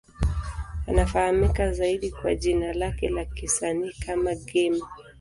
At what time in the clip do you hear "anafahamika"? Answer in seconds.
0.87-1.71